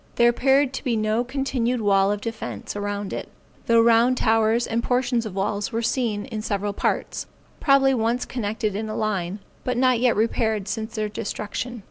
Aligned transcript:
There 0.15 0.29
appeared 0.29 0.73
to 0.73 0.83
be 0.83 0.97
no 0.97 1.23
continued 1.23 1.79
wall 1.79 2.11
of 2.11 2.21
defence 2.21 2.75
around 2.75 3.13
it, 3.13 3.29
though 3.67 3.79
round 3.81 4.17
towers 4.17 4.65
and 4.65 4.81
portions 4.83 5.27
of 5.27 5.35
walls 5.35 5.71
were 5.71 5.83
seen 5.83 6.25
in 6.25 6.41
several 6.41 6.73
parts, 6.73 7.27
probably 7.59 7.93
once 7.93 8.25
connected 8.25 8.75
in 8.75 8.87
line, 8.87 9.41
but 9.63 9.77
not 9.77 9.99
yet 9.99 10.15
repaired 10.15 10.67
since 10.67 10.95
their 10.95 11.07
destruction. 11.07 11.79